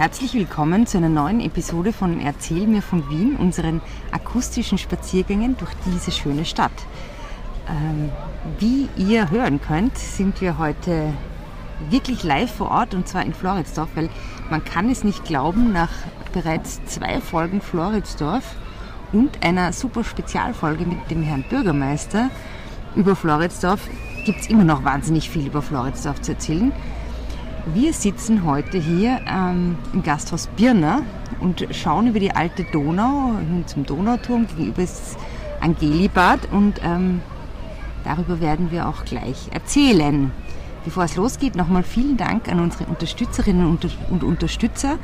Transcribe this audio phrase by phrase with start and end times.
[0.00, 5.72] Herzlich willkommen zu einer neuen Episode von Erzähl mir von Wien, unseren akustischen Spaziergängen durch
[5.84, 6.72] diese schöne Stadt.
[7.68, 8.08] Ähm,
[8.58, 11.12] wie ihr hören könnt, sind wir heute
[11.90, 14.08] wirklich live vor Ort und zwar in Floridsdorf, weil
[14.48, 15.92] man kann es nicht glauben, nach
[16.32, 18.56] bereits zwei Folgen Floridsdorf
[19.12, 22.30] und einer super Spezialfolge mit dem Herrn Bürgermeister
[22.94, 23.86] über Floridsdorf
[24.24, 26.72] gibt es immer noch wahnsinnig viel über Floridsdorf zu erzählen.
[27.66, 31.02] Wir sitzen heute hier ähm, im Gasthaus Birner
[31.40, 34.46] und schauen über die alte Donau hin zum Donauturm.
[34.46, 35.16] Gegenüber ist das
[35.60, 37.20] Angelibad und ähm,
[38.02, 40.32] darüber werden wir auch gleich erzählen.
[40.84, 44.98] Bevor es losgeht, nochmal vielen Dank an unsere Unterstützerinnen und Unterstützer,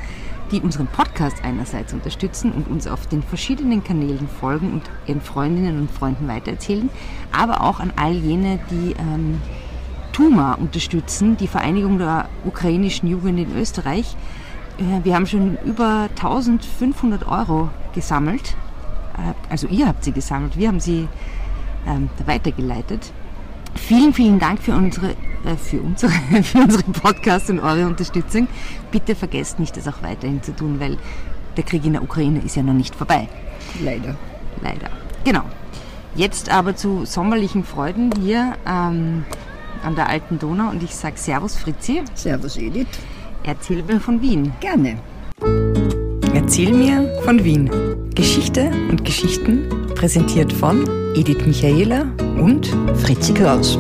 [0.51, 5.79] die unseren Podcast einerseits unterstützen und uns auf den verschiedenen Kanälen folgen und ihren Freundinnen
[5.79, 6.89] und Freunden weitererzählen,
[7.33, 9.43] aber auch an all jene, die ähm,
[10.17, 14.17] TUMA unterstützen, die Vereinigung der ukrainischen Jugend in Österreich.
[14.79, 18.57] Äh, wir haben schon über 1500 Euro gesammelt.
[19.19, 21.07] Äh, also ihr habt sie gesammelt, wir haben sie
[21.87, 23.13] ähm, weitergeleitet.
[23.75, 25.11] Vielen, vielen Dank für unsere,
[25.45, 28.49] äh, für, unsere, für unseren Podcast und eure Unterstützung.
[28.91, 30.97] Bitte vergesst nicht, das auch weiterhin zu tun, weil
[31.59, 33.29] der Krieg in der Ukraine ist ja noch nicht vorbei.
[33.85, 34.17] Leider.
[34.63, 34.89] Leider.
[35.25, 35.43] Genau.
[36.15, 39.27] Jetzt aber zu sommerlichen Freuden hier ähm,
[39.87, 42.03] an der alten Donau und ich sage Servus Fritzi.
[42.15, 42.89] Servus Edith.
[43.45, 44.53] Erzähl mir von Wien.
[44.59, 44.99] Gerne.
[46.35, 47.71] Erzähl mir von Wien.
[48.13, 52.03] Geschichte und Geschichten präsentiert von Edith Michaela
[52.37, 53.79] und Fritzi Kraus.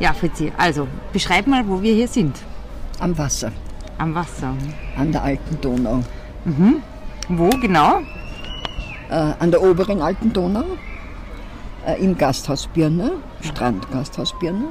[0.00, 2.36] Ja, Fritzi, also beschreib mal, wo wir hier sind.
[2.98, 3.52] Am Wasser.
[3.98, 4.54] Am Wasser.
[4.96, 6.02] An der alten Donau.
[6.46, 6.82] Mhm.
[7.28, 8.00] Wo genau?
[9.10, 10.64] Äh, an der oberen alten Donau.
[11.86, 14.64] Äh, Im Gasthaus Birne, Strandgasthaus Birne.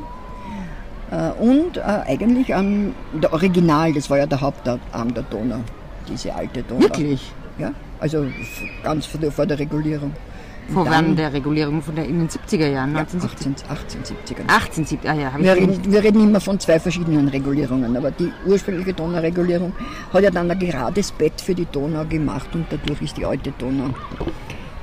[1.11, 5.61] Äh, und äh, eigentlich an der Original, das war ja der Hauptarm der Donau,
[6.09, 6.81] diese alte Donau.
[6.81, 7.31] Wirklich?
[7.57, 8.25] Ja, also
[8.83, 10.11] ganz vor der, vor der Regulierung.
[10.73, 11.81] Vor wann der Regulierung?
[11.81, 12.93] Von der in den 70er Jahren?
[12.93, 14.41] Ja, 1870 1870er.
[14.41, 18.11] 1870, ah ja, habe ich wir reden, wir reden immer von zwei verschiedenen Regulierungen, aber
[18.11, 19.73] die ursprüngliche Donauregulierung
[20.11, 23.53] hat ja dann ein gerades Bett für die Donau gemacht und dadurch ist die alte
[23.59, 23.91] Donau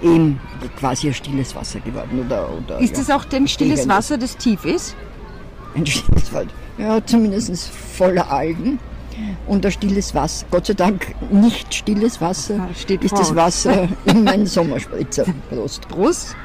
[0.03, 0.41] eben
[0.77, 2.25] quasi ein stilles Wasser geworden.
[2.27, 4.97] Oder, oder, ist ja, das auch ein stilles Wasser, das tief ist?
[5.75, 6.49] Ein stilles Wasser,
[6.79, 8.79] ja, zumindest voller Algen
[9.47, 10.47] und ein stilles Wasser.
[10.51, 13.19] Gott sei Dank nicht stilles Wasser, Steht ist vor.
[13.19, 15.25] das Wasser in meinen Sommerspritzer.
[15.51, 15.89] Prost.
[15.89, 16.37] Prost.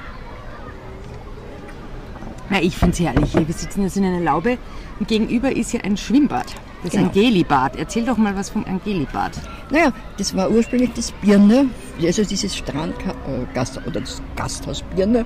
[2.50, 3.32] Na, ich finde es herrlich.
[3.32, 3.48] hier.
[3.48, 4.58] Wir sitzen jetzt in einer Laube
[5.00, 6.56] und gegenüber ist ja ein Schwimmbad.
[6.84, 7.06] Das Genau.
[7.06, 7.76] Angelibad.
[7.76, 9.32] Erzähl doch mal was vom Angelibad.
[9.72, 11.70] Naja, das war ursprünglich das Birne,
[12.02, 15.26] also dieses Strandgast oder das Gasthaus Birne,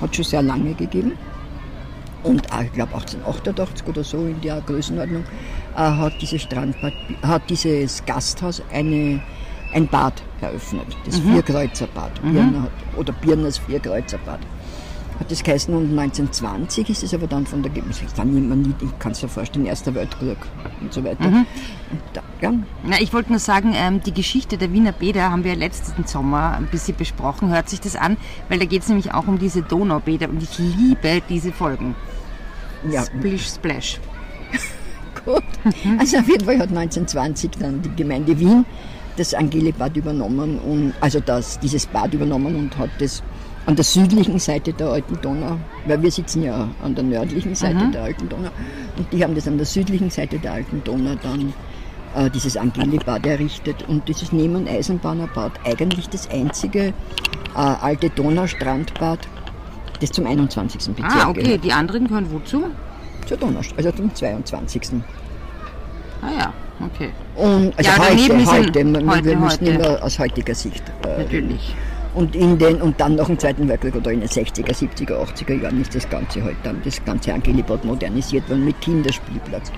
[0.00, 1.12] hat schon sehr lange gegeben.
[2.22, 5.24] Und auch, ich glaube 1888 oder so in der Größenordnung
[5.74, 9.20] äh, hat dieses Strandbad, hat dieses Gasthaus eine,
[9.74, 14.40] ein Bad eröffnet, das Vierkreuzerbad, Birne hat, oder Birners Vierkreuzerbad.
[15.24, 18.02] Hat das geheißen und 1920 ist es aber dann von der, es
[18.56, 20.36] nie- ich kann es dir vorstellen, Erster Weltkrieg
[20.82, 21.24] und so weiter.
[21.28, 21.46] Und
[22.12, 22.52] da, ja,
[22.86, 26.54] Na, ich wollte nur sagen, ähm, die Geschichte der Wiener Bäder haben wir letzten Sommer
[26.58, 27.48] ein bisschen besprochen.
[27.48, 28.18] Hört sich das an,
[28.50, 31.94] weil da geht es nämlich auch um diese Donaubäder und ich liebe diese Folgen.
[32.90, 34.00] ja, Splish Splash.
[35.24, 35.42] Gut.
[35.98, 38.66] Also auf jeden Fall hat 1920 dann die Gemeinde Wien
[39.16, 43.22] das Angelibad übernommen und also das, dieses Bad übernommen und hat das
[43.66, 47.88] an der südlichen Seite der alten Donau, weil wir sitzen ja an der nördlichen Seite
[47.92, 48.50] der alten Donau
[48.98, 51.52] und die haben das an der südlichen Seite der alten Donau dann
[52.14, 56.92] äh, dieses Angelibad errichtet und dieses und Eisenbahnerbad eigentlich das einzige äh,
[57.54, 59.20] alte Donaustrandbad,
[60.00, 60.94] das zum 21.
[60.94, 61.42] Bezirk Ah, okay.
[61.42, 61.64] gehört.
[61.64, 62.64] Die anderen gehören wozu?
[63.26, 64.82] Zur Donau, also zum 22.
[66.20, 66.52] Ah ja,
[66.84, 67.10] okay.
[67.36, 68.46] Und, also Ja, heute, heute, wir-
[69.06, 69.64] heute, wir müssen heute.
[69.66, 70.82] immer aus heutiger Sicht.
[71.04, 71.74] Äh, Natürlich.
[72.14, 75.62] Und, in den, und dann nach dem Zweiten Weltkrieg oder in den 60er, 70er, 80er
[75.62, 79.72] Jahren ist das Ganze halt dann, das ganze Angelibad modernisiert worden mit Kinderspielplatz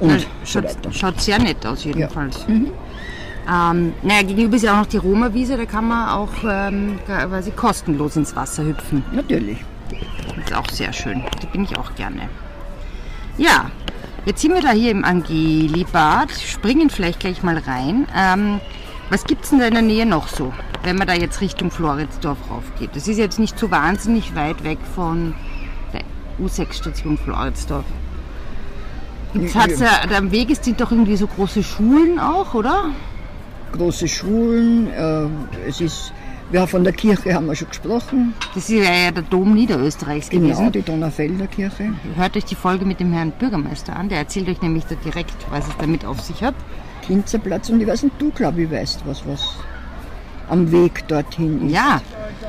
[0.00, 0.92] und so schaut, weiter.
[0.92, 2.44] schaut sehr nett aus jedenfalls.
[2.48, 7.50] Ähm, naja, gegenüber ist ja auch noch die Roma-Wiese, da kann man auch ähm, quasi
[7.50, 9.04] kostenlos ins Wasser hüpfen.
[9.12, 9.58] Natürlich.
[9.90, 11.22] Das ist auch sehr schön.
[11.40, 12.28] Da bin ich auch gerne.
[13.36, 13.70] Ja,
[14.24, 18.06] jetzt sind wir da hier im Angelibad, springen vielleicht gleich mal rein.
[18.16, 18.60] Ähm,
[19.10, 20.52] was gibt es denn da in der Nähe noch so,
[20.84, 22.90] wenn man da jetzt Richtung Floridsdorf raufgeht?
[22.94, 25.34] Das ist jetzt nicht so wahnsinnig weit weg von
[25.92, 26.02] der
[26.44, 27.84] U6-Station Floridsdorf.
[29.32, 32.90] Gibt's, hat's ja, am Weg sind doch irgendwie so große Schulen auch, oder?
[33.72, 35.26] Große Schulen, äh,
[35.68, 36.12] es ist
[36.52, 38.34] Ja, von der Kirche haben wir schon gesprochen.
[38.54, 40.70] Das ist ja der Dom Niederösterreichs Genau, gewesen.
[40.72, 41.94] die Donaufelder Kirche.
[42.14, 45.34] Hört euch die Folge mit dem Herrn Bürgermeister an, der erzählt euch nämlich da direkt,
[45.50, 46.54] was es damit auf sich hat.
[47.04, 49.56] Kinzerplatz und ich weiß nicht, du glaube ich weißt, was, was
[50.48, 51.72] am Weg dorthin ist.
[51.74, 52.00] Ja,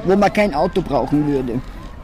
[0.06, 1.60] Wo man kein Auto brauchen würde.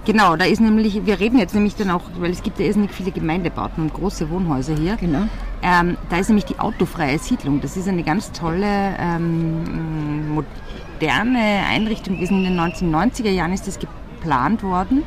[0.05, 2.91] genau, da ist nämlich, wir reden jetzt nämlich dann auch, weil es gibt ja irrsinnig
[2.91, 4.95] viele Gemeindebauten und große Wohnhäuser hier.
[4.97, 5.23] Genau.
[5.63, 7.61] Ähm, da ist nämlich die autofreie Siedlung.
[7.61, 8.65] Das ist eine ganz tolle,
[8.99, 11.39] ähm, moderne
[11.69, 12.43] Einrichtung gewesen.
[12.45, 15.03] In den 1990er Jahren ist das geplant worden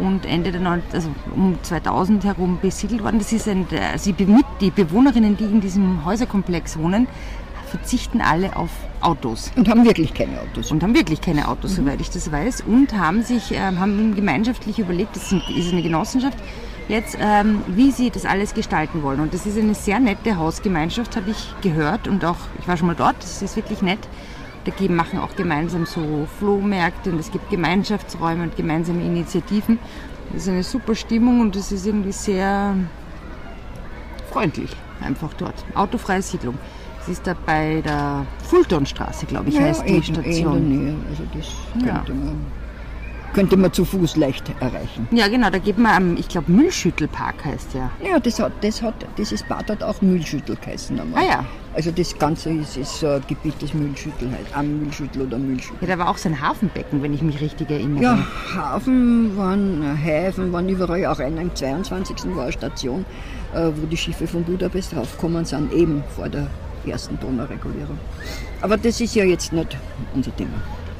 [0.00, 3.18] und Ende der 90, also um 2000 herum besiedelt worden.
[3.18, 7.08] Das ist ein, also die, Be- die Bewohnerinnen, die in diesem Häuserkomplex wohnen,
[7.68, 8.70] verzichten alle auf
[9.00, 10.72] Autos Und haben wirklich keine Autos.
[10.72, 14.78] und haben wirklich keine Autos, soweit ich das weiß, und haben sich ähm, haben gemeinschaftlich
[14.78, 16.38] überlegt, das ist eine Genossenschaft,
[16.88, 19.20] jetzt ähm, wie sie das alles gestalten wollen.
[19.20, 22.88] Und das ist eine sehr nette Hausgemeinschaft, habe ich gehört und auch ich war schon
[22.88, 23.16] mal dort.
[23.20, 24.00] Das ist wirklich nett.
[24.64, 29.78] Da machen auch gemeinsam so Flohmärkte und es gibt Gemeinschaftsräume und gemeinsame Initiativen.
[30.32, 32.74] Das ist eine super Stimmung und es ist irgendwie sehr
[34.30, 34.70] freundlich
[35.00, 35.54] einfach dort.
[35.74, 36.58] Autofreie Siedlung.
[37.08, 40.68] Es ist da bei der Fultonstraße, glaube ich, heißt die Station.
[40.68, 40.94] Nähe.
[41.08, 41.46] Also das
[41.86, 41.94] Ja.
[42.04, 42.36] könnte, man,
[43.32, 45.08] könnte man zu Fuß leicht erreichen.
[45.10, 47.90] Ja, genau, da geht man am, ich glaube, Müllschüttelpark heißt der.
[48.06, 51.22] Ja, das hat, das hat, dieses Bad hat auch Müllschüttel geheißen einmal.
[51.22, 51.44] Ah ja.
[51.74, 54.46] Also das Ganze ist, ist so ein Gebiet des Müllschüttel halt.
[54.54, 55.88] Am Müllschüttel oder Müllschüttel.
[55.88, 58.02] Ja, da war auch sein Hafenbecken, wenn ich mich richtig erinnere.
[58.02, 58.18] Ja,
[58.54, 62.36] Hafen waren, Häfen waren überall, auch einer im 22.
[62.36, 63.06] war eine Station,
[63.54, 66.48] äh, wo die Schiffe von Budapest raufgekommen sind, eben vor der
[66.86, 67.98] ersten Donauregulierung.
[68.60, 69.76] Aber das ist ja jetzt nicht
[70.14, 70.54] unser Thema.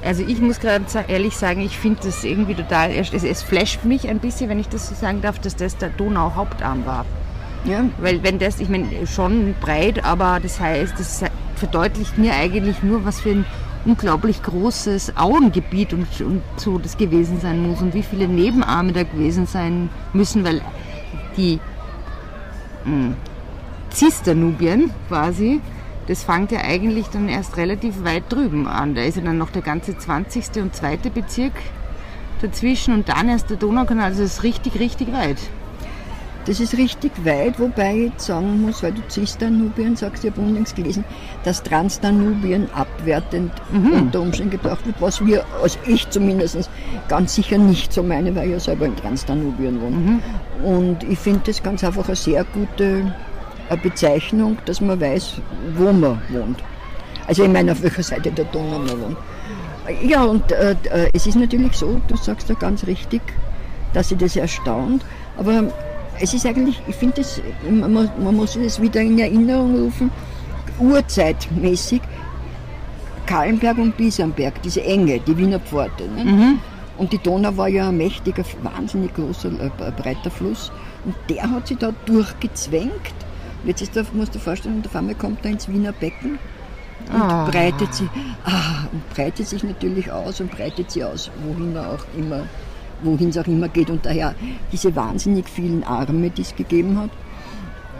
[0.05, 4.09] Also ich muss gerade ehrlich sagen, ich finde das irgendwie total, es, es flasht mich
[4.09, 7.05] ein bisschen, wenn ich das so sagen darf, dass das der Donau-Hauptarm war.
[7.65, 11.25] Ja, Weil wenn das, ich meine, schon breit, aber das heißt, das
[11.57, 13.45] verdeutlicht mir eigentlich nur, was für ein
[13.85, 19.03] unglaublich großes Auengebiet und, und so das gewesen sein muss und wie viele Nebenarme da
[19.03, 20.61] gewesen sein müssen, weil
[21.37, 21.59] die
[22.85, 23.15] mh,
[23.91, 25.61] Zisternubien quasi,
[26.07, 28.95] das fängt ja eigentlich dann erst relativ weit drüben an.
[28.95, 30.63] Da ist ja dann noch der ganze 20.
[30.63, 30.97] und 2.
[31.13, 31.53] Bezirk
[32.41, 35.39] dazwischen und dann erst der Donaukanal, also das ist richtig, richtig weit.
[36.49, 40.41] das ist richtig weit, wobei ich jetzt sagen muss, weil du Cisdanubien sagst, ich habe
[40.41, 41.05] unlängst gelesen,
[41.45, 46.71] dass Transdanubien abwertend unter Umständen gedacht wird, was wir, also ich zumindest,
[47.09, 50.21] ganz sicher nicht so meine, weil ich ja selber in Transdanubien wohne.
[50.65, 53.15] Und ich finde das ganz einfach eine sehr gute
[53.71, 55.35] äh, Bezeichnung, dass man weiß,
[55.77, 56.63] wo man wohnt.
[57.27, 59.17] Also ich meine, auf welcher Seite der Donau man wohnt.
[60.03, 63.23] Ja, und äh, äh, es ist natürlich so, du sagst da ganz richtig,
[63.95, 65.05] dass sie das erstaunt,
[65.39, 65.65] aber
[66.21, 70.11] es ist eigentlich, ich finde das, man, muss- man muss das wieder in Erinnerung rufen,
[70.79, 72.01] urzeitmäßig,
[73.27, 76.05] Kahlenberg und Biesenberg, diese Enge, die Wiener Pforte.
[76.05, 76.59] Ne?
[76.97, 80.73] Und die Donau war ja ein mächtiger, wahnsinnig großer, äh, breiter Fluss.
[81.05, 82.91] Und der hat sich da durchgezwängt.
[83.65, 86.39] Jetzt ist da, musst du dir vorstellen, und auf einmal kommt er ins Wiener Becken
[87.13, 87.49] und Ah.
[87.51, 88.09] breitet sich,
[88.45, 92.43] ah, und breitet sich natürlich aus und breitet sie aus, wohin er auch immer,
[93.03, 93.91] wohin es auch immer geht.
[93.91, 94.35] Und daher
[94.73, 97.11] diese wahnsinnig vielen Arme, die es gegeben hat.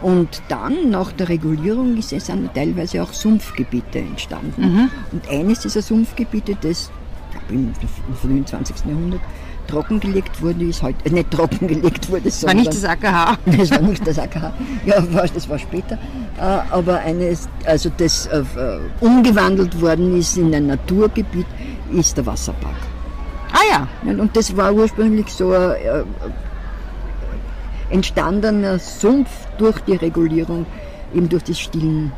[0.01, 4.89] Und dann, nach der Regulierung, ist es sind teilweise auch Sumpfgebiete entstanden.
[5.11, 6.89] Und eines dieser Sumpfgebiete, das
[7.31, 7.73] ich glaube, im,
[8.07, 8.85] im frühen 20.
[8.85, 9.19] Jahrhundert
[9.69, 13.37] trockengelegt wurde, ist heute, äh, nicht trockengelegt wurde, Das war nicht das AKH.
[13.45, 14.53] das war nicht das AKH,
[14.85, 15.95] ja, das war später.
[16.37, 21.45] Äh, Aber eines, also das äh, äh, umgewandelt worden ist in ein Naturgebiet,
[21.91, 22.75] ist der Wasserpark.
[23.51, 26.03] Ah ja, Und das war ursprünglich so ein
[27.89, 30.65] entstandener Sumpf durch die Regulierung,
[31.13, 32.11] eben durch das Stillen.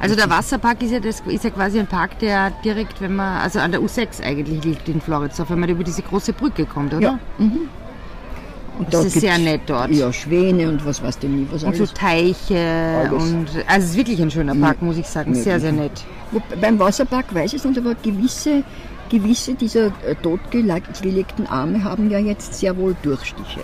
[0.00, 3.40] Also der Wasserpark ist ja, das, ist ja quasi ein Park, der direkt, wenn man,
[3.40, 6.94] also an der U6 eigentlich liegt in Floridsdorf, wenn man über diese große Brücke kommt,
[6.94, 7.02] oder?
[7.02, 7.18] Ja.
[7.38, 7.68] Mhm.
[8.78, 9.90] Und Das ist sehr nett dort.
[9.90, 11.84] Ja, Schwäne und was weiß du nie, was Und so.
[11.86, 13.12] Teiche Alles.
[13.12, 15.34] und also es ist wirklich ein schöner Park, muss ich sagen.
[15.34, 16.04] Sehr, sehr nett.
[16.30, 18.62] Wo, beim Wasserpark weiß ich es nicht, aber gewisse,
[19.08, 23.60] gewisse dieser äh, totgelegten Arme haben ja jetzt sehr wohl Durchstiche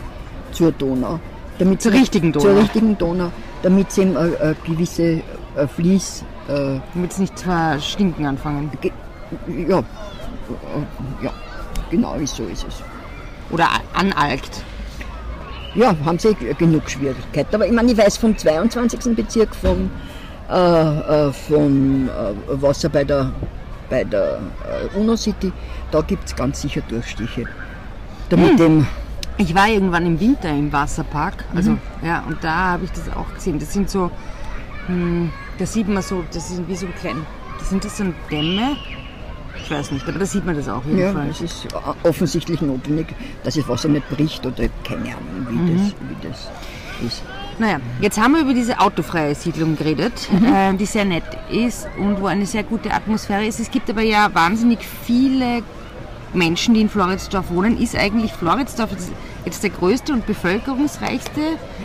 [0.50, 1.20] zur Donau.
[1.58, 2.46] Damit Zur richtigen Donau.
[2.46, 3.30] Zur richtigen Donau,
[3.62, 5.22] damit sie eben äh, äh, gewisse äh,
[5.68, 6.24] Fließ...
[6.48, 8.70] Äh, Damit es nicht zwar stinken anfangen.
[8.80, 8.92] ge-
[9.68, 9.82] ja, äh,
[11.24, 11.30] ja,
[11.90, 12.82] genau so ist es.
[13.50, 14.62] Oder analgt.
[15.74, 17.54] Ja, haben sie genug Schwierigkeiten.
[17.54, 19.16] Aber ich meine, ich weiß vom 22.
[19.16, 19.90] Bezirk vom,
[20.50, 23.32] äh, äh, vom äh, Wasser bei der,
[23.90, 24.38] bei der
[24.94, 25.50] äh, UNO City,
[25.90, 27.46] da gibt es ganz sicher Durchstiche.
[28.28, 28.86] Da mit dem,
[29.36, 33.32] Ich war irgendwann im Winter im Wasserpark, also ja, und da habe ich das auch
[33.34, 33.58] gesehen.
[33.58, 34.10] Das sind so,
[34.86, 37.26] hm, da sieht man so, das sind wie so ein klein,
[37.58, 38.76] das sind das so Dämme
[39.62, 41.40] Ich weiß nicht, aber da sieht man das auch Ja, jedenfalls.
[41.40, 41.68] es ist
[42.02, 43.06] offensichtlich notwendig,
[43.44, 45.76] dass das Wasser nicht bricht oder keine Ahnung, wie, Mhm.
[45.78, 46.50] das, wie das
[47.06, 47.22] ist.
[47.58, 52.20] Naja, jetzt haben wir über diese autofreie Siedlung geredet, äh, die sehr nett ist und
[52.20, 53.60] wo eine sehr gute Atmosphäre ist.
[53.60, 55.62] Es gibt aber ja wahnsinnig viele
[56.34, 57.80] Menschen, die in Floridsdorf wohnen.
[57.80, 58.90] Ist eigentlich Floridsdorf
[59.44, 61.40] jetzt- der größte und bevölkerungsreichste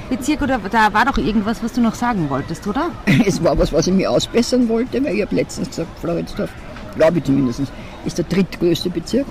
[0.09, 2.89] Bezirk oder da war doch irgendwas, was du noch sagen wolltest, oder?
[3.25, 6.49] Es war was, was ich mir ausbessern wollte, weil ich habe letztens gesagt, Floridsdorf,
[6.95, 7.61] glaube ich zumindest,
[8.05, 9.25] ist der drittgrößte Bezirk,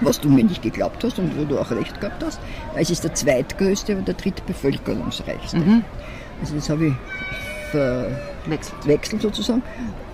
[0.00, 2.38] was du mir nicht geglaubt hast und wo du auch recht gehabt hast.
[2.74, 5.60] Weil Es ist der zweitgrößte und der drittbevölkerungsreichste.
[6.40, 6.92] Also das habe ich
[8.46, 8.74] Wechsel.
[8.80, 9.62] verwechselt sozusagen.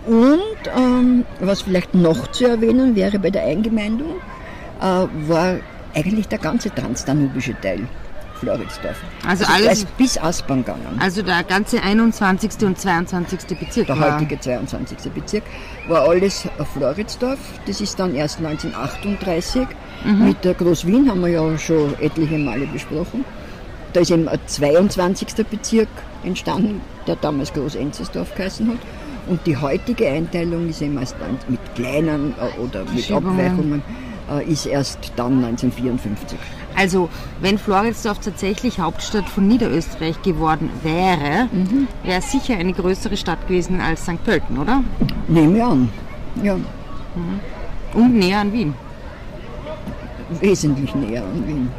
[0.07, 0.39] Und
[0.77, 4.17] ähm, was vielleicht noch zu erwähnen wäre bei der Eingemeindung,
[4.81, 4.85] äh,
[5.29, 5.57] war
[5.95, 7.87] eigentlich der ganze transdanubische Teil
[8.41, 8.97] Floridsdorf.
[9.27, 10.99] Also da alles- bis Aspern gegangen.
[11.01, 12.67] Also der ganze 21.
[12.67, 13.57] und 22.
[13.59, 14.17] Bezirk Der war.
[14.17, 15.11] heutige 22.
[15.13, 15.45] Bezirk
[15.89, 17.39] war alles Floridsdorf.
[17.67, 19.67] Das ist dann erst 1938
[20.05, 23.25] mit der Groß-Wien, haben wir ja schon etliche Male besprochen.
[23.95, 25.47] Da ist eben ein 22.
[25.49, 25.89] Bezirk
[26.25, 28.79] entstanden, der damals Groß-Enzersdorf geheißen hat.
[29.29, 33.11] Und die heutige Einteilung ist eben erst dann mit kleinen äh, oder mit.
[33.11, 33.83] Abweichungen,
[34.31, 36.39] äh, ist erst dann 1954.
[36.77, 37.09] Also,
[37.41, 41.49] wenn Floridsdorf tatsächlich Hauptstadt von Niederösterreich geworden wäre,
[42.03, 44.23] wäre es sicher eine größere Stadt gewesen als St.
[44.25, 44.83] Pölten, oder?
[45.29, 45.89] Nehmen wir an.
[46.43, 46.57] Ja,
[47.95, 48.75] Und näher an Wien.
[50.41, 51.71] wesentlich näher an Wien.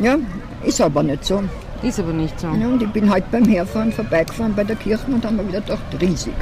[0.00, 0.16] Ja,
[0.66, 1.42] ist aber nicht so.
[1.82, 5.04] Ist aber nicht so Ja, und ich bin heute beim Herfahren vorbeigefahren bei der Kirche
[5.08, 6.32] und haben mir wieder gedacht, riesig.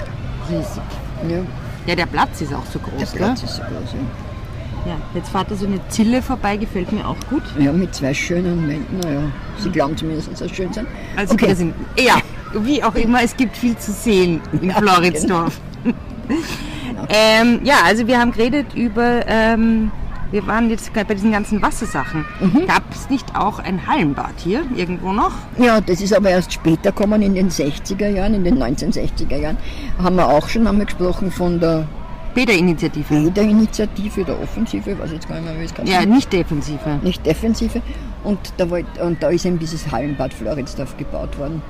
[0.51, 0.83] riesig.
[1.29, 1.39] Ja,
[1.87, 3.49] Ja, der Platz ist auch so der groß, Platz gell?
[3.49, 3.93] ist so groß.
[3.93, 4.91] Ja.
[4.93, 7.43] Ja, jetzt fährt da so eine Zille vorbei, gefällt mir auch gut.
[7.59, 9.01] ja, mit zwei schönen Wänden.
[9.03, 9.23] Naja,
[9.59, 10.87] sie glauben zumindest, dass sie schön sind.
[11.17, 12.17] Also okay, wir sind, ja,
[12.55, 15.59] wie auch immer, es gibt viel zu sehen in Ja, Floridsdorf.
[17.09, 19.91] ähm, ja, also wir haben geredet über, ähm,
[20.35, 22.25] wir waren jetzt bei diesen ganzen Wassersachen.
[22.41, 22.67] Mhm.
[22.67, 25.31] Gab es nicht auch ein Hallenbad hier irgendwo noch?
[25.59, 29.57] ja, das ist aber erst später gekommen, in den 60er Jahren, in den 1960er Jahren.
[30.03, 31.87] Haben wir auch schon einmal gesprochen von der
[32.35, 33.15] Bäderinitiative.
[33.15, 36.99] Bäderinitiative, der Offensive, ich weiß jetzt gar nicht mehr, wie es ganz Ja, nicht Defensive.
[37.03, 37.81] nicht Defensive.
[38.25, 41.63] Und da, wollt, und da ist eben dieses Hallenbad Floridsdorf gebaut worden.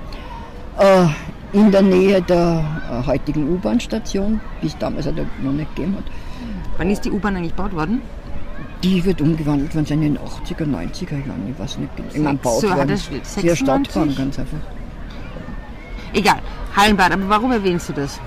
[0.79, 1.09] Äh,
[1.53, 6.05] in der Nähe der äh, heutigen U-Bahn-Station, die es damals halt noch nicht gegeben hat.
[6.79, 8.01] Wann ist die U-Bahn eigentlich gebaut worden?
[8.85, 12.09] Die wird umgewandelt worden sein in den 80er, 90er Jahren, ich weiß nicht genau.
[12.13, 12.95] Ich meine, baut So, worden.
[12.95, 13.59] 96?
[13.59, 14.59] Stadtbahn, ganz einfach.
[16.13, 16.39] Egal,
[16.77, 18.21] Hallenbad, aber warum erwähnst du das?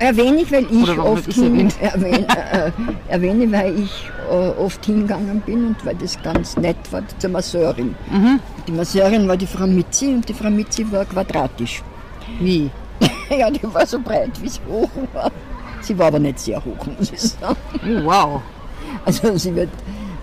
[0.00, 2.72] Erwähne ich, weil ich oft hin, erwähne, äh, äh,
[3.08, 7.94] erwähne, weil ich äh, oft hingegangen bin und weil das ganz nett war zur Masseurin.
[8.10, 8.40] Mhm.
[8.66, 11.82] Die Masseurin war die Frau Mitzi und die Frau Mitzi war quadratisch.
[12.40, 12.70] Wie?
[13.30, 15.30] ja, die war so breit, wie sie hoch war.
[15.80, 17.56] Sie war aber nicht sehr hoch, muss ich sagen.
[17.84, 18.42] Oh, wow.
[19.06, 19.70] Also sie wird,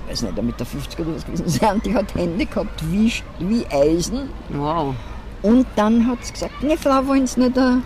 [0.06, 3.12] ich weiß nicht, mit der 50 oder was gewesen sein, die hat Hände gehabt wie,
[3.40, 4.30] wie Eisen.
[4.50, 4.94] Wow.
[5.42, 7.82] Und dann hat sie gesagt, ne Frau, wollen Sie nicht eine,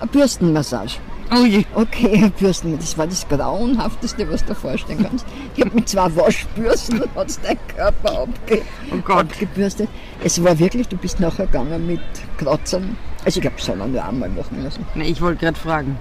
[0.00, 0.92] eine Bürstenmassage?
[1.32, 1.64] Oh je.
[1.74, 5.24] Okay, eine Bürsten, das war das Grauenhafteste, was du dir vorstellen kannst.
[5.56, 8.62] Ich habe mit zwei Waschbürsten hat's deinen Körper abge
[8.92, 9.20] Oh Gott.
[9.20, 9.88] abgebürstet.
[10.22, 12.00] Es war wirklich, du bist nachher gegangen mit
[12.38, 12.96] Kratzern.
[13.24, 14.84] Also ich glaube, das soll man nur einmal machen lassen.
[14.94, 15.96] Na, ich wollte gerade fragen.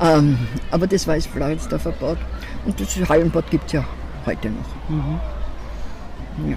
[0.00, 0.38] Ähm,
[0.70, 2.18] aber das war jetzt Floridsdorf verbaut.
[2.64, 3.84] Und das Hallenbad gibt es ja
[4.26, 4.64] heute noch.
[6.48, 6.56] Ja.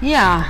[0.00, 0.44] Ja,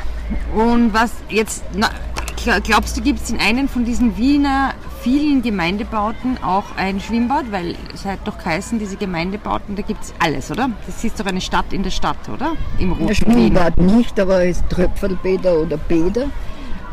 [0.55, 1.89] und was jetzt, na,
[2.37, 7.51] gl- glaubst du, gibt es in einem von diesen Wiener vielen Gemeindebauten auch ein Schwimmbad?
[7.51, 10.71] Weil es hat doch geheißen, diese Gemeindebauten, da gibt es alles, oder?
[10.87, 12.53] Das ist doch eine Stadt in der Stadt, oder?
[12.79, 13.15] Im roten Wien.
[13.15, 16.27] Schwimmbad nicht, aber es Tröpfelbäder oder Bäder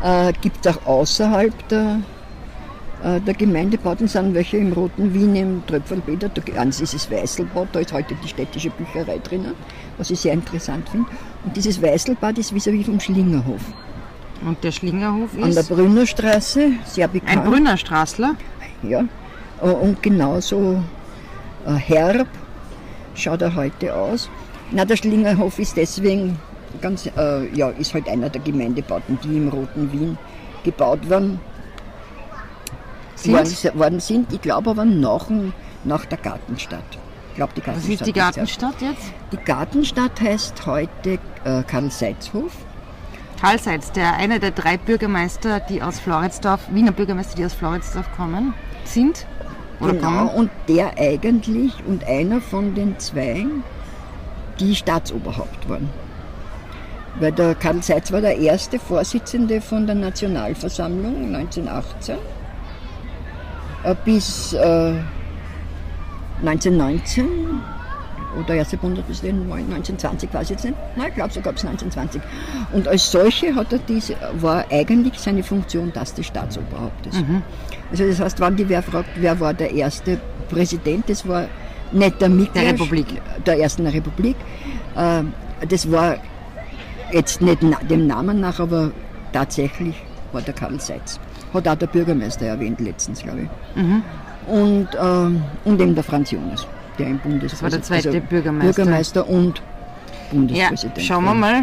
[0.02, 2.00] äh, gibt es auch außerhalb der,
[3.06, 6.28] der Gemeindebauten, sind welche im Roten Wien im Tröpfelbäder.
[6.28, 9.54] Da, eins ist das Weißelbad, da ist heute die städtische Bücherei drinnen,
[9.96, 11.08] was ich sehr interessant finde.
[11.44, 13.60] Und dieses Weißelbad ist vis-à-vis vom Schlingerhof.
[14.44, 17.44] Und der Schlingerhof An der ist Brünnerstraße, sehr ein bekannt.
[17.44, 18.34] Brünnerstraßler.
[18.82, 19.04] Ja,
[19.62, 20.82] äh, und genauso
[21.64, 22.26] äh, herb
[23.14, 24.28] schaut er heute aus.
[24.72, 26.38] Na, der Schlingerhof ist deswegen
[26.80, 30.18] ganz, äh, ja, ist halt einer der Gemeindebauten, die im Roten Wien
[30.64, 31.38] gebaut worden
[33.16, 33.32] Sind?
[33.34, 34.32] worden, worden sind.
[34.32, 35.26] Ich glaube aber nach,
[35.84, 36.80] nach der Gartenstadt.
[37.30, 37.90] Ich glaube, die Was Gartenstadt.
[38.00, 39.12] ist die Gartenstadt jetzt?
[39.32, 42.52] Die Gartenstadt heißt heute äh, Karl-Seitz-Hof.
[43.40, 48.06] Karl Seitz, der einer der drei Bürgermeister, die aus Floridsdorf, Wiener Bürgermeister, die aus Floridsdorf
[48.16, 48.54] kommen,
[48.84, 49.26] sind.
[49.80, 50.28] Oder Genau, kommen.
[50.30, 53.62] und der eigentlich und einer von den Zweien,
[54.58, 55.90] die Staatsoberhaupt waren.
[57.20, 62.18] Weil der Karl Seitz war der erste Vorsitzende von der Nationalversammlung 1918 äh,
[63.94, 64.94] bis, äh,
[66.42, 67.26] 1919
[68.38, 70.76] oder erste Bundespräsident 1920, weiß ich jetzt nicht.
[70.96, 72.20] Nein, ich glaube sogar bis 1920.
[72.72, 77.14] Und als solche hat er diese, war eigentlich seine Funktion das des Staatsoberhauptes.
[77.20, 77.42] Mhm.
[77.90, 80.18] Also das heißt, wenn die wer fragt, wer war der erste
[80.50, 81.46] Präsident, das war
[81.92, 83.06] nicht der Miklas, der Republik,
[83.46, 84.36] der ersten Republik.
[84.96, 85.22] Äh,
[85.66, 86.16] das war
[87.12, 88.90] jetzt nicht dem Namen nach, aber
[89.32, 89.94] tatsächlich
[90.32, 91.18] war der Karl Seitz.
[91.56, 93.82] Hat auch der Bürgermeister erwähnt letztens, glaube ich.
[93.82, 94.02] Mhm.
[94.46, 96.66] Und, ähm, und eben der Franz Jonas,
[96.98, 98.84] der im Bundespräsident Das war der zweite also Bürgermeister.
[98.84, 99.62] Bürgermeister und
[100.30, 100.98] Bundespräsident.
[100.98, 101.62] Ja, schauen wir mal.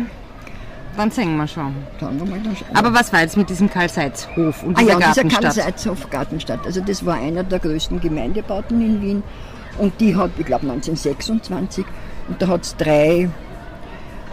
[0.95, 1.73] Dann sehen wir schon.
[1.99, 4.91] Schauen wir mal, dann schauen Aber was war jetzt mit diesem Karl-Seitz-Hof und ah, dieser
[4.91, 5.27] ja, Gartenstadt?
[5.27, 6.65] dieser Karl-Seitz-Hof Gartenstadt.
[6.65, 9.23] Also das war einer der größten Gemeindebauten in Wien.
[9.79, 11.83] Und die hat, ich glaube 1926,
[12.27, 13.29] und da hat es drei äh,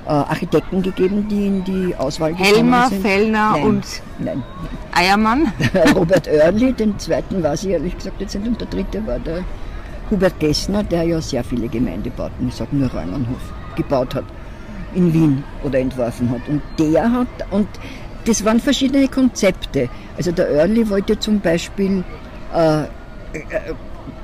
[0.09, 3.03] Architekten gegeben, die in die Auswahl Helmer, sind.
[3.03, 3.85] Fellner Nein, und
[4.19, 4.43] nein.
[4.93, 5.53] Eiermann.
[5.95, 9.45] Robert Oerli, den zweiten weiß ich ehrlich gesagt jetzt nicht, und der dritte war der
[10.11, 14.25] Hubert Gessner, der ja sehr viele Gemeindebauten, ich sage nur Reunernhof, gebaut hat
[14.95, 16.41] in Wien oder entworfen hat.
[16.49, 17.69] Und der hat, und
[18.25, 19.89] das waren verschiedene Konzepte.
[20.17, 22.05] Also der Oerli wollte zum Beispiel
[22.55, 22.87] äh, äh,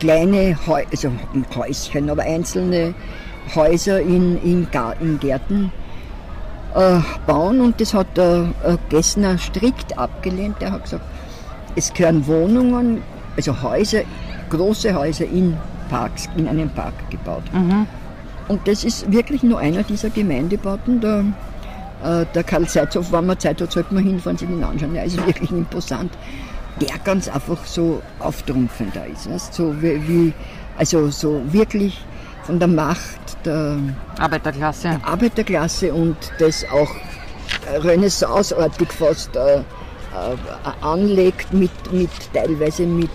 [0.00, 1.12] kleine Häu also
[1.54, 2.94] Häuschen, aber einzelne
[3.54, 4.66] Häuser in, in,
[5.00, 5.72] in Gärten
[6.74, 10.56] äh, bauen und das hat der äh, Gessner strikt abgelehnt.
[10.60, 11.04] Der hat gesagt,
[11.74, 13.02] es gehören Wohnungen,
[13.36, 14.02] also Häuser,
[14.50, 15.56] große Häuser in
[15.88, 17.44] Parks, in einem Park gebaut.
[17.52, 17.86] Mhm.
[18.48, 21.00] Und das ist wirklich nur einer dieser Gemeindebauten.
[21.00, 21.24] Der,
[22.04, 24.94] äh, der Karl Seitzow, wenn man Zeit hat, sollte man hinfahren, sich ihn anschauen.
[24.94, 26.12] Er ist wirklich imposant.
[26.80, 29.30] Der ganz einfach so auftrumpfend da ist.
[29.30, 29.54] Weißt?
[29.54, 30.32] So wie, wie,
[30.76, 32.04] also so wirklich
[32.46, 33.76] von der Macht der
[34.18, 36.90] Arbeiterklasse, der Arbeiterklasse und das auch
[37.82, 39.62] renaissanceartig fast äh, äh,
[40.80, 43.10] anlegt mit, mit teilweise mit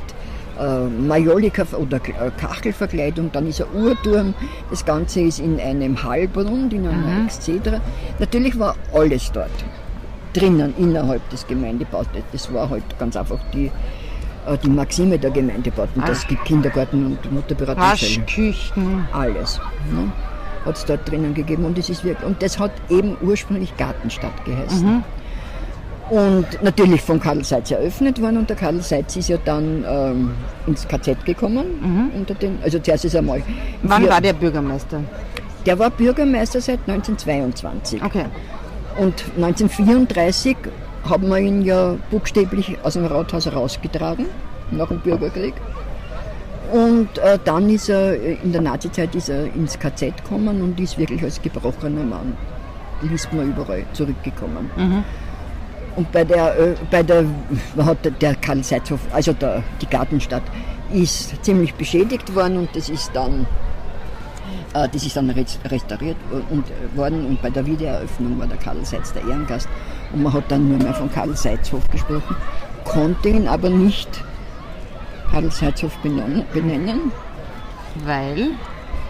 [0.59, 4.33] äh, Majolika oder äh, Kachelverkleidung, dann ist ein Uhrturm,
[4.69, 7.25] das Ganze ist in einem Hallbrunn, in einer mhm.
[7.25, 7.79] Exzedra.
[8.19, 9.49] Natürlich war alles dort
[10.33, 12.23] drinnen, innerhalb des Gemeindebautes.
[12.31, 13.71] Das war halt ganz einfach die,
[14.63, 16.01] die Maxime der Gemeindebauten.
[16.05, 16.27] Das ah.
[16.27, 18.23] gibt Kindergarten und Mutterberatungsstellen.
[18.23, 19.07] Waschküchen.
[19.11, 19.59] Alles.
[19.91, 20.11] Ne?
[20.65, 24.45] Hat es dort drinnen gegeben und, das ist wirklich, und das hat eben ursprünglich Gartenstadt
[24.45, 24.85] geheißen.
[24.85, 25.03] Mhm.
[26.11, 30.31] Und natürlich von Karl Seitz eröffnet worden und der Karl Seitz ist ja dann ähm,
[30.67, 31.65] ins KZ gekommen.
[31.81, 32.19] Mhm.
[32.19, 33.41] Unter den, also zuerst ist er mal.
[33.83, 35.01] Wann war der Bürgermeister?
[35.65, 38.03] Der war Bürgermeister seit 1922.
[38.03, 38.25] Okay.
[38.97, 40.57] Und 1934
[41.07, 44.27] haben wir ihn ja buchstäblich aus dem Rathaus rausgetragen,
[44.71, 45.53] nach dem Bürgerkrieg.
[46.71, 50.97] Und äh, dann ist er, in der Nazizeit ist er ins KZ gekommen und ist
[50.97, 52.37] wirklich als gebrochener Mann,
[53.01, 54.69] liest man überall, zurückgekommen.
[54.77, 55.03] Mhm.
[55.97, 57.25] Und bei der, äh, bei der,
[57.77, 60.43] hat der Karl Seithof, also der, die Gartenstadt,
[60.93, 63.45] ist ziemlich beschädigt worden und das ist dann, äh,
[64.73, 66.17] das ist dann restauriert
[66.49, 69.67] und, worden und bei der Wiedereröffnung war der Karl Seitz der Ehrengast
[70.13, 72.35] und man hat dann nur mehr von Karl Seithof gesprochen,
[72.85, 74.23] konnte ihn aber nicht
[75.29, 77.11] Karl Seithof benennen.
[78.05, 78.51] Weil?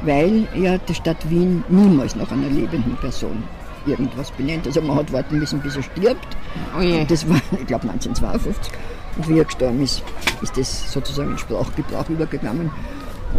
[0.01, 3.43] Weil ja die Stadt Wien niemals nach einer lebenden Person
[3.85, 4.65] irgendwas benennt.
[4.65, 6.37] Also man hat warten müssen, bis er stirbt.
[6.77, 7.05] Oh je.
[7.05, 8.73] das war, ich glaube, 1952.
[9.17, 10.03] Und wie er gestorben ist,
[10.41, 12.71] ist das sozusagen in Sprachgebrauch übergegangen.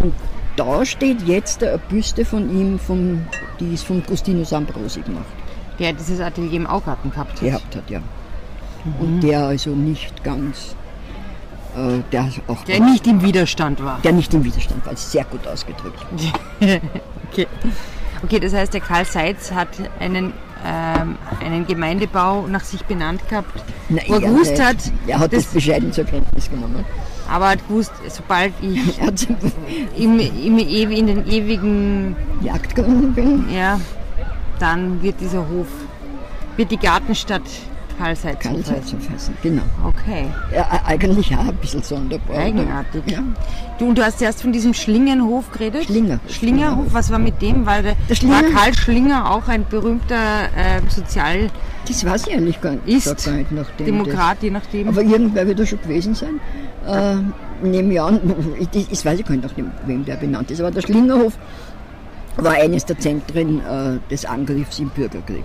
[0.00, 0.14] Und
[0.57, 3.27] da steht jetzt eine Büste von ihm, vom,
[3.61, 5.25] die ist von Gustinus Ambrosi gemacht.
[5.79, 7.41] Der dieses Atelier im Augarten gehabt hat.
[7.41, 8.01] Gehabt hat, ja.
[8.85, 8.95] Mhm.
[9.01, 10.77] Und der also nicht ganz
[11.77, 13.99] äh, der auch der nicht im Widerstand war.
[14.03, 16.05] Der nicht im Widerstand war, sehr gut ausgedrückt.
[17.31, 17.47] okay.
[18.23, 20.33] Okay, das heißt, der Karl Seitz hat einen,
[20.65, 24.77] ähm, einen Gemeindebau nach sich benannt gehabt, Na, wo er gewusst hat.
[25.07, 26.85] Er hat das, das bescheiden zur Kenntnis genommen.
[27.33, 29.01] Aber er gewusst, sobald ich
[29.97, 33.81] im, im, in den ewigen Jagdgründen bin, ja,
[34.59, 35.68] dann wird dieser Hof,
[36.57, 37.40] wird die Gartenstadt
[37.98, 39.62] Karl Seitz heißen, genau.
[39.85, 40.26] Okay.
[40.55, 42.38] Ja, eigentlich auch ein bisschen sonderbar.
[42.38, 43.02] Eigenartig.
[43.07, 43.22] Ja.
[43.78, 45.85] Du, und du hast erst von diesem Schlingenhof geredet?
[45.85, 46.20] Schlinger.
[46.28, 47.66] Schlingerhof, was war mit dem?
[47.66, 51.50] Weil der, der Schlinger, war Karl Schlinger auch ein berühmter äh, Sozial...
[51.88, 53.50] Das weiß ich eigentlich gar, ist gar nicht.
[53.50, 54.88] Nachdem Demokrat, das, je nachdem.
[54.88, 56.40] Aber irgendwer wird da schon gewesen sein.
[56.87, 58.20] Äh, nehme ich an,
[58.59, 61.33] ich, ich weiß ich gar nicht, nach wem der benannt ist, aber der Schlingerhof
[62.37, 65.44] war eines der Zentren äh, des Angriffs im Bürgerkrieg.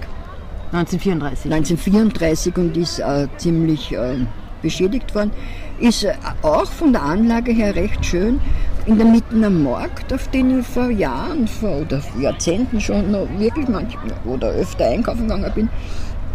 [0.72, 1.52] 1934.
[1.52, 4.26] 1934 und ist äh, ziemlich äh,
[4.62, 5.32] beschädigt worden.
[5.80, 8.42] Ist äh, auch von der Anlage her recht schön.
[8.86, 13.28] In der Mitte am Markt, auf den ich vor Jahren vor, oder Jahrzehnten schon noch
[13.38, 15.70] wirklich manchmal oder öfter einkaufen gegangen bin.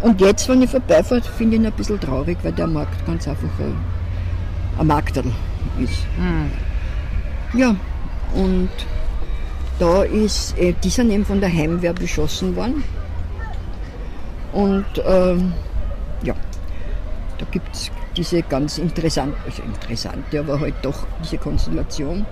[0.01, 3.27] Und jetzt, wenn ich vorbeifahre, finde ich ihn ein bisschen traurig, weil der Markt ganz
[3.27, 3.75] einfach ein,
[4.77, 5.25] ein Markterl
[5.79, 6.05] ist.
[6.17, 6.51] Hm.
[7.59, 7.75] Ja,
[8.35, 8.69] Und
[9.79, 12.83] da ist, die sind eben von der Heimwehr beschossen worden.
[14.53, 15.53] Und ähm,
[16.23, 16.33] ja,
[17.37, 22.25] da gibt es diese ganz interessante, also interessante, aber halt doch diese Konstellation.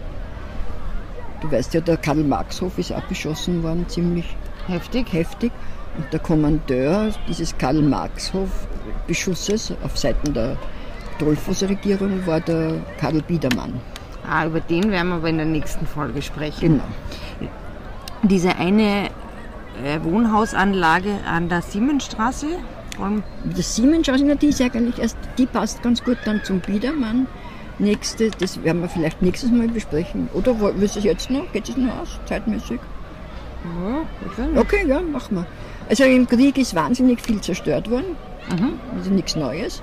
[1.41, 5.11] Du weißt ja, der Karl-Marx-Hof ist abgeschossen worden, ziemlich Heftig.
[5.11, 5.51] heftig.
[5.97, 10.55] Und der Kommandeur dieses Karl-Marx-Hof-Beschusses auf Seiten der
[11.19, 13.73] Dollfuss-Regierung war der Karl Biedermann.
[14.27, 16.61] Ah, über den werden wir aber in der nächsten Folge sprechen.
[16.61, 16.83] Genau.
[18.23, 19.09] Diese eine
[19.83, 22.47] äh, Wohnhausanlage an der Siemensstraße.
[22.97, 23.23] Wollen-
[23.55, 27.27] Das Siemensstraße, die ist eigentlich erst, die passt ganz gut dann zum Biedermann.
[27.79, 30.29] Nächste, das werden wir vielleicht nächstes Mal besprechen.
[30.33, 31.51] Oder willst du es jetzt noch?
[31.51, 32.79] Geht es noch aus, zeitmäßig?
[33.63, 34.57] Ja, ich nicht.
[34.57, 35.45] Okay, ja, machen wir.
[35.89, 38.15] Also im Krieg ist wahnsinnig viel zerstört worden.
[38.97, 39.81] Also nichts Neues.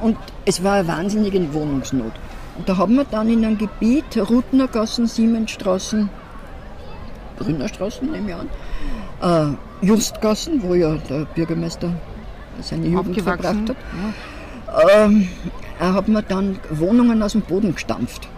[0.00, 2.12] Und es war eine wahnsinnige Wohnungsnot.
[2.58, 6.08] Und da haben wir dann in einem Gebiet, Rutnergassen, Siemensstraßen,
[7.38, 8.48] Brünnerstraßen, nehme ich an,
[9.22, 11.92] äh, Justgassen, wo ja der Bürgermeister
[12.60, 13.76] seine Jugend verbracht hat,
[14.94, 15.28] ähm,
[15.80, 18.28] äh, hat man dann Wohnungen aus dem Boden gestampft.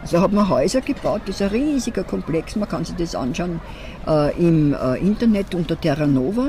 [0.00, 3.60] Also hat man Häuser gebaut, das ist ein riesiger Komplex, man kann sich das anschauen
[4.06, 6.48] äh, im äh, Internet unter Terra Nova.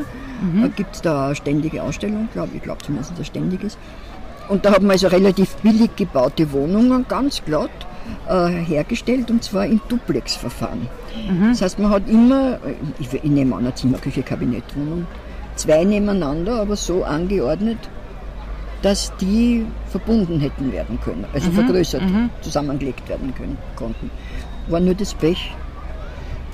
[0.62, 3.77] Da gibt es da eine ständige Ausstellung, glaube ich, glaube zumindest, dass das ständig ist.
[4.49, 7.71] Und da hat man also relativ billig gebaute Wohnungen, ganz glatt,
[8.28, 10.88] äh, hergestellt und zwar im Duplex-Verfahren.
[11.50, 15.06] Das heißt, man hat immer, äh, ich, ich nehme an, eine Zimmerküche, Kabinettwohnung,
[15.56, 17.78] zwei nebeneinander, aber so angeordnet,
[18.82, 22.04] dass die verbunden hätten werden können, also vergrößert,
[22.42, 24.12] zusammengelegt werden können, konnten.
[24.68, 25.54] War nur das Pech.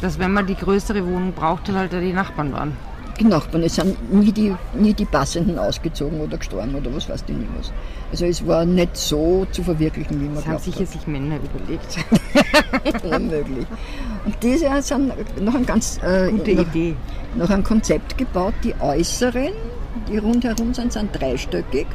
[0.02, 2.78] Dass wenn man die größere Wohnung brauchte, halt die Nachbarn waren.
[3.20, 7.26] Die Nachbarn, es sind nie die, nie die Passenden ausgezogen oder gestorben oder was weiß
[7.28, 7.72] ich nicht was.
[8.12, 11.36] Also es war nicht so zu verwirklichen, wie man Das haben glaubt sicher sich Männer
[11.38, 11.98] überlegt.
[11.98, 13.04] hat.
[13.22, 13.66] Unmöglich.
[14.26, 16.96] Und diese sind noch ein ganz äh, Gute noch, Idee.
[17.36, 18.54] noch ein Konzept gebaut.
[18.64, 19.52] Die äußeren,
[20.08, 21.88] die rundherum sind, sind dreistöckig.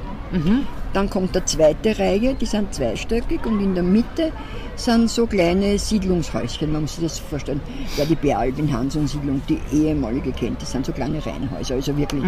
[0.93, 4.33] Dann kommt eine zweite Reihe, die sind zweistöckig und in der Mitte
[4.77, 7.61] sind so kleine Siedlungshäuschen, man muss sich das vorstellen.
[7.97, 12.23] Ja, die Bealbin Hanson Siedlung, die ehemalige kennt, das sind so kleine Reihenhäuser, also wirklich,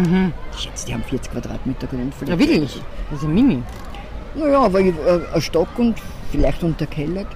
[0.53, 2.31] ich schätze, die haben 40 Quadratmeter Grundfläche.
[2.31, 2.81] Ja, wirklich.
[3.09, 3.63] Das ist ein Mini.
[4.35, 5.95] Naja, aber ich- äh, ein Stock und
[6.31, 7.27] vielleicht unterkellert.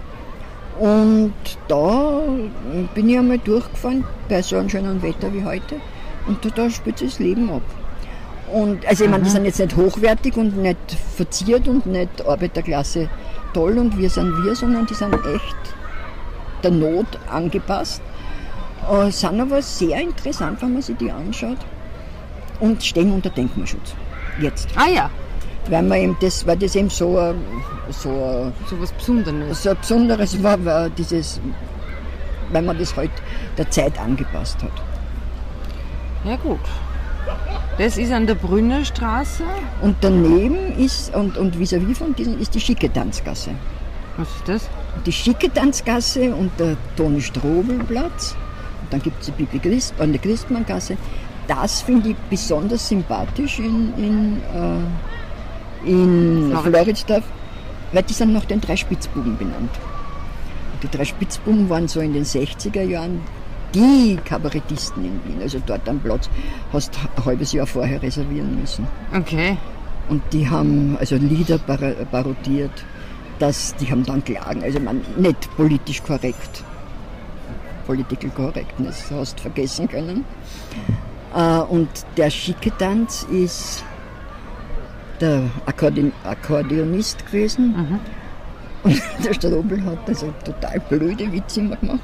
[0.79, 1.34] Und
[1.67, 2.21] da
[2.95, 5.75] bin ich einmal durchgefahren, bei so einem schönen Wetter wie heute.
[6.27, 7.62] Und da, da spielt sich das Leben ab.
[8.53, 10.77] Und, also ich meine, die sind jetzt nicht hochwertig und nicht
[11.15, 13.09] verziert und nicht Arbeiterklasse
[13.53, 15.55] toll und wir sind wir, sondern die sind echt
[16.63, 18.01] der Not angepasst.
[18.91, 21.57] Äh, sind aber sehr interessant, wenn man sich die anschaut.
[22.59, 23.93] Und stehen unter Denkmalschutz.
[24.39, 24.67] Jetzt.
[24.75, 25.09] Ah ja,
[25.69, 27.35] Weil, man eben das, weil das eben so, ein-
[27.89, 29.63] so, ein- so was Besonderes.
[29.63, 31.39] so ein Besonderes war, war dieses,
[32.51, 33.11] weil man das halt
[33.57, 34.71] der Zeit angepasst hat.
[36.25, 36.59] Ja gut.
[37.77, 39.43] Das ist an der Brünner Straße.
[39.81, 43.51] Und daneben ist, und, und vis-à-vis von diesen, ist die schicke Tanzgasse.
[44.17, 44.69] Was ist das?
[45.05, 48.36] Die schicke Tanzgasse und der Toni Strobel-Platz.
[48.81, 50.97] Und dann gibt es die Bibi Christ, an der Christmanngasse.
[51.47, 56.63] Das finde ich besonders sympathisch in, in, äh, in Floridsdorf.
[56.63, 57.23] Floridsdorf,
[57.93, 59.71] weil die sind nach den drei Spitzbuben benannt.
[60.73, 63.21] Und die drei Spitzbuben waren so in den 60er Jahren
[63.73, 65.41] die Kabarettisten in Wien.
[65.41, 66.29] Also dort am Platz
[66.73, 68.88] hast ein halbes Jahr vorher reservieren müssen.
[69.15, 69.57] Okay.
[70.10, 71.77] Und die haben also Lieder par-
[72.12, 72.84] parodiert,
[73.39, 76.63] dass die haben dann klagen, also man nicht politisch korrekt,
[77.88, 80.25] political correctness hast vergessen können.
[81.36, 83.84] Äh, und der schicke Tanz ist
[85.21, 87.99] der Akkordeon Akkordeonist gewesen.
[88.84, 91.99] Und der Strobel hat also total blöde Witze immer gemacht.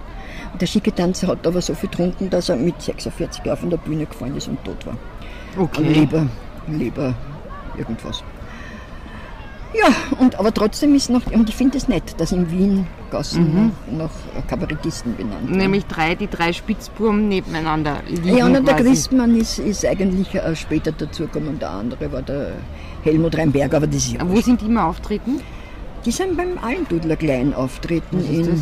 [0.60, 3.78] Der schicke Tanz hat aber so viel getrunken, dass er mit 46 Jahren von der
[3.78, 4.98] Bühne gefallen ist und tot war.
[5.58, 5.82] Okay.
[5.84, 6.28] lieber,
[6.68, 7.14] lieber
[7.78, 8.24] irgendwas.
[9.74, 13.74] Ja, und, aber trotzdem ist noch, und ich finde es nett, dass in Wien Gassen
[13.92, 15.58] nach, nach Kabarettisten benannt werden.
[15.58, 18.76] Nämlich drei, die drei Spitzbuben nebeneinander liegen Ja, und der.
[18.76, 22.54] Christmann ist, ist eigentlich äh, später dazugekommen und der andere war der
[23.04, 25.42] Helmut Reinberger, aber das ist ja Wo sind die immer auftreten?
[26.06, 28.60] Die sind beim Almdudler Klein auftreten Was ist in, das?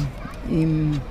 [0.49, 1.01] im.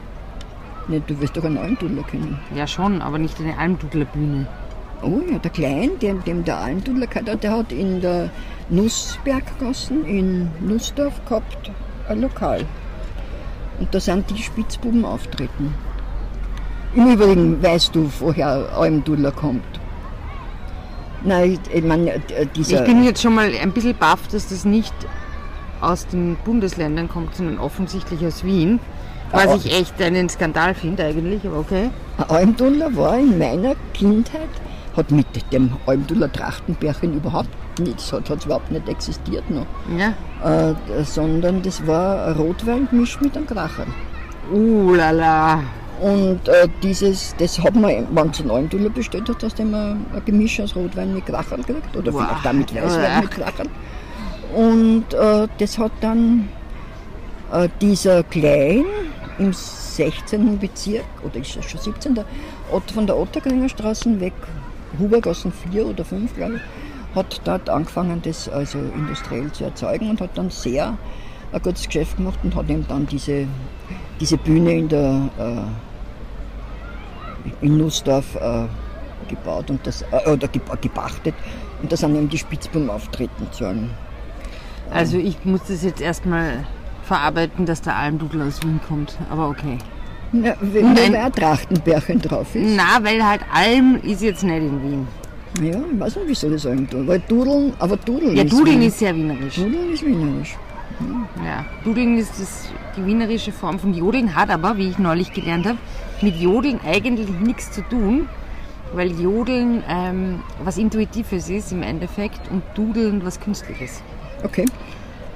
[0.88, 2.38] Ne, du wirst doch einen Almdudler kennen.
[2.54, 4.46] Ja schon, aber nicht eine Almdudlerbühne.
[5.02, 8.30] Oh ja, der Klein, dem, dem der Almdudler hat, der hat in der
[8.68, 11.70] Nussberggassen in Nussdorf gehabt
[12.08, 12.64] ein Lokal.
[13.78, 15.74] Und da sind die Spitzbuben auftreten.
[16.94, 19.64] Im Übrigen weißt du, woher Almdudler kommt.
[21.24, 22.80] Nein, ich, ich meine, äh, dieser.
[22.80, 24.94] Ich bin jetzt schon mal ein bisschen baff, dass das nicht
[25.80, 28.78] aus den Bundesländern kommt, sondern offensichtlich aus Wien.
[29.34, 31.90] Was ich echt einen Skandal finde eigentlich, aber okay.
[32.18, 34.48] Ein Almdudler war in meiner Kindheit,
[34.96, 37.48] hat mit dem Almdudler Trachtenbärchen überhaupt
[37.80, 39.66] nichts, hat es überhaupt nicht existiert noch.
[39.98, 40.14] Ja.
[40.70, 43.86] Äh, sondern das war ein Rotwein gemischt mit einem Kracher.
[44.52, 45.62] Uh, lala.
[46.00, 50.22] Und äh, dieses, das hat man, wenn es einen Almdudler bestellt hat, dass man ein
[50.24, 51.96] Gemisch aus Rotwein mit Krachern kriegt.
[51.96, 52.24] Oder Wow.
[52.26, 53.68] vielleicht auch mit Weißwein mit Krachern.
[54.54, 56.48] Und äh, das hat dann
[57.52, 58.84] äh, dieser Klein
[59.38, 60.58] im 16.
[60.58, 62.18] Bezirk, oder ist das schon 17.
[62.70, 64.32] Ott- von der Otterkringer Straße weg,
[64.98, 70.20] Hubergassen 4 oder 5, glaube ich, hat dort angefangen, das also industriell zu erzeugen und
[70.20, 70.96] hat dann sehr
[71.52, 73.46] ein gutes Geschäft gemacht und hat eben dann diese,
[74.20, 75.62] diese Bühne in der äh,
[77.64, 78.66] in Nussdorf äh,
[79.28, 81.34] gebaut und das, äh, oder ge gepachtet
[81.82, 83.90] und da sind eben die Spitzbuben auftreten sollen.
[84.90, 86.64] Also ich muss das jetzt erstmal
[87.04, 89.16] verarbeiten, dass der Almdudel aus Wien kommt.
[89.30, 89.78] Aber okay.
[90.32, 92.74] Ja, wenn da ein- Trachtenbärchen drauf ist.
[92.76, 95.08] Na, weil halt Alm ist jetzt nicht in Wien.
[95.62, 97.06] Ja, ich weiß nicht, wieso das sagen tun.
[97.06, 98.88] Weil Dudeln, aber Dudeln Ja, ist Dudeln Wien.
[98.88, 99.54] ist sehr wienerisch.
[99.54, 100.56] Dudeln ist wienerisch.
[101.44, 105.66] Ja, Dudeln ist das, die wienerische Form von Jodeln, hat aber, wie ich neulich gelernt
[105.66, 105.78] habe,
[106.22, 108.28] mit Jodeln eigentlich nichts zu tun,
[108.94, 114.02] weil Jodeln ähm, was Intuitives ist im Endeffekt und Dudeln was Künstliches.
[114.44, 114.64] Okay.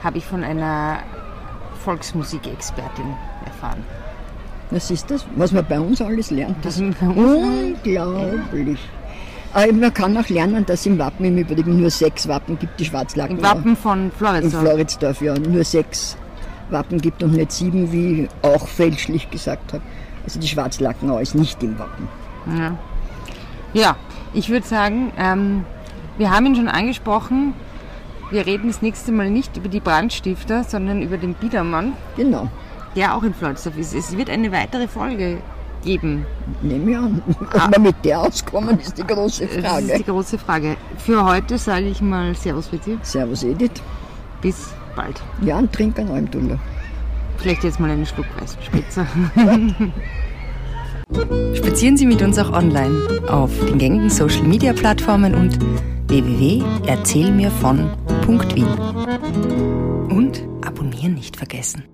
[0.02, 0.98] Habe ich von einer
[1.88, 3.82] Volksmusikexpertin erfahren.
[4.70, 6.62] Das ist das, was man bei uns alles lernt.
[6.62, 8.78] Das ist unglaublich.
[9.54, 12.84] Aber man kann auch lernen, dass im Wappen im Übrigen nur sechs Wappen gibt, die
[12.84, 13.38] Schwarzlacken.
[13.38, 14.62] Im Wappen von In Floridsdorf.
[14.62, 16.18] Floridsdorf, ja, nur sechs
[16.68, 19.80] Wappen gibt und nicht sieben, wie auch fälschlich gesagt hat.
[20.24, 22.06] Also die Schwarzlackenau ist nicht im Wappen.
[22.54, 22.76] Ja,
[23.72, 23.96] ja
[24.34, 25.64] ich würde sagen, ähm,
[26.18, 27.54] wir haben ihn schon angesprochen.
[28.30, 32.48] Wir reden das nächste Mal nicht über die Brandstifter, sondern über den Biedermann, Genau,
[32.94, 33.94] der auch in Floridsdorf ist.
[33.94, 35.38] Es wird eine weitere Folge
[35.84, 36.26] geben.
[36.60, 37.22] nehme ich an.
[37.54, 39.94] Ob wir mit der auskommen, ist die große Das ist Frage.
[39.98, 40.76] die große Frage.
[40.98, 42.98] Für heute sage ich mal Servus für Sie.
[43.02, 43.80] Servus Edith.
[44.42, 45.20] Bis bald.
[45.42, 46.58] Ja, und trink einen Almdudler.
[47.38, 49.06] Vielleicht jetzt mal einen Schluck Weißspitzer.
[51.54, 55.58] Spazieren Sie mit uns auch online auf den gängigen Social Media Plattformen und
[58.28, 60.10] www.erzählmirvon.wien.
[60.10, 61.84] Und abonnieren nicht vergessen.